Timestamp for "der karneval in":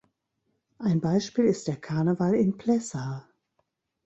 1.67-2.57